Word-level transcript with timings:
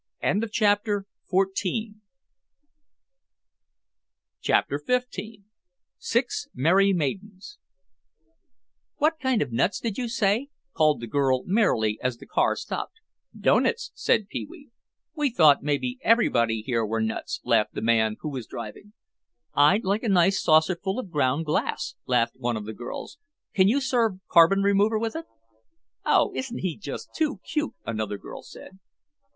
CHAPTER 0.49 1.05
XV 1.29 1.51
SIX 5.99 6.47
MERRY 6.55 6.91
MAIDENS 6.93 7.59
"What 8.97 9.19
kind 9.21 9.43
of 9.43 9.51
nuts 9.51 9.79
did 9.79 9.99
you 9.99 10.07
say?" 10.09 10.49
called 10.73 11.03
a 11.03 11.05
girl 11.05 11.43
merrily, 11.45 11.99
as 12.01 12.17
the 12.17 12.25
car 12.25 12.55
stopped. 12.55 12.95
"Doughnuts," 13.39 13.91
said 13.93 14.27
Pee 14.27 14.47
wee. 14.49 14.71
"We 15.13 15.29
thought 15.29 15.61
maybe 15.61 15.99
everybody 16.01 16.63
here 16.63 16.83
were 16.83 17.01
nuts," 17.01 17.39
laughed 17.43 17.75
the 17.75 17.81
man 17.83 18.15
who 18.21 18.29
was 18.29 18.47
driving. 18.47 18.93
"I'd 19.53 19.83
like 19.85 20.01
a 20.01 20.09
nice 20.09 20.41
saucerful 20.41 20.97
of 20.97 21.11
ground 21.11 21.45
glass," 21.45 21.93
laughed 22.07 22.37
one 22.37 22.57
of 22.57 22.65
the 22.65 22.73
girls. 22.73 23.19
"Can 23.53 23.67
you 23.67 23.79
serve 23.79 24.13
carbon 24.27 24.63
remover 24.63 24.97
with 24.97 25.15
it?" 25.15 25.25
"Oh, 26.03 26.31
isn't 26.33 26.57
he 26.61 26.75
just 26.75 27.13
too 27.13 27.39
cute!" 27.47 27.75
another 27.85 28.17
girl 28.17 28.41
said. 28.41 28.79